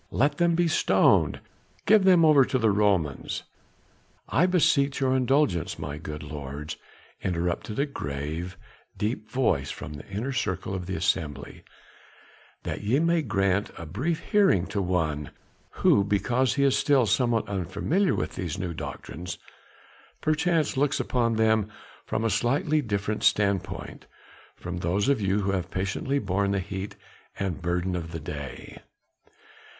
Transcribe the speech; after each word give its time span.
"Let 0.09 0.39
them 0.39 0.55
be 0.55 0.67
stoned!" 0.67 1.41
"Give 1.85 2.05
them 2.05 2.25
over 2.25 2.43
to 2.43 2.57
the 2.57 2.71
Romans!" 2.71 3.43
"I 4.27 4.47
beseech 4.47 4.99
your 4.99 5.15
indulgence, 5.15 5.77
my 5.77 5.99
good 5.99 6.23
lords!" 6.23 6.75
interrupted 7.21 7.77
a 7.77 7.85
grave 7.85 8.57
deep 8.97 9.29
voice 9.29 9.69
from 9.69 9.93
the 9.93 10.07
inner 10.09 10.31
circle 10.31 10.73
of 10.73 10.87
the 10.87 10.95
assembly, 10.95 11.63
"that 12.63 12.81
ye 12.81 12.97
may 12.99 13.21
grant 13.21 13.69
a 13.77 13.85
brief 13.85 14.21
hearing 14.31 14.65
to 14.73 14.81
one, 14.81 15.29
who 15.85 16.03
because 16.03 16.55
he 16.55 16.63
is 16.63 16.75
still 16.75 17.05
somewhat 17.05 17.47
unfamiliar 17.47 18.15
with 18.15 18.33
these 18.33 18.57
new 18.57 18.73
doctrines, 18.73 19.37
perchance 20.19 20.75
looks 20.75 20.99
upon 20.99 21.35
them 21.35 21.69
from 22.07 22.23
a 22.25 22.31
slightly 22.31 22.81
different 22.81 23.21
standpoint 23.21 24.07
from 24.55 24.77
those 24.77 25.07
of 25.09 25.21
you 25.21 25.41
who 25.41 25.51
have 25.51 25.69
patiently 25.69 26.17
borne 26.17 26.49
the 26.49 26.59
heat 26.59 26.95
and 27.37 27.61
burden 27.61 27.95
of 27.95 28.11
the 28.11 28.19
day." 28.19 28.79